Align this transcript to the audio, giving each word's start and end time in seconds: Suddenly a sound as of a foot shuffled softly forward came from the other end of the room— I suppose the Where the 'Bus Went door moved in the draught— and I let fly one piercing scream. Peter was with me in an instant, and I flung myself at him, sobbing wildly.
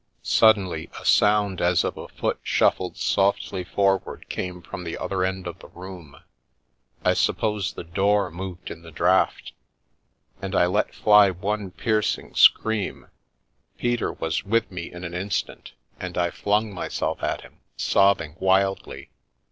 Suddenly 0.23 0.89
a 0.99 1.05
sound 1.05 1.61
as 1.61 1.83
of 1.83 1.95
a 1.95 2.07
foot 2.07 2.39
shuffled 2.41 2.97
softly 2.97 3.63
forward 3.63 4.27
came 4.29 4.63
from 4.63 4.83
the 4.83 4.97
other 4.97 5.23
end 5.23 5.45
of 5.45 5.59
the 5.59 5.67
room— 5.67 6.15
I 7.05 7.13
suppose 7.13 7.73
the 7.73 7.81
Where 7.81 7.83
the 7.83 7.83
'Bus 7.83 7.85
Went 7.91 7.95
door 7.95 8.31
moved 8.31 8.71
in 8.71 8.81
the 8.81 8.89
draught— 8.89 9.51
and 10.41 10.55
I 10.55 10.65
let 10.65 10.95
fly 10.95 11.29
one 11.29 11.69
piercing 11.69 12.33
scream. 12.33 13.09
Peter 13.77 14.11
was 14.13 14.43
with 14.43 14.71
me 14.71 14.91
in 14.91 15.03
an 15.03 15.13
instant, 15.13 15.73
and 15.99 16.17
I 16.17 16.31
flung 16.31 16.73
myself 16.73 17.21
at 17.21 17.41
him, 17.41 17.59
sobbing 17.77 18.35
wildly. 18.39 19.11